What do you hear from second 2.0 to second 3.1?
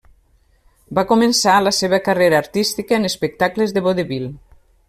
carrera artística en